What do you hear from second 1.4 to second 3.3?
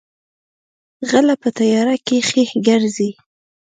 پۀ تيارۀ کښې ګرځي ـ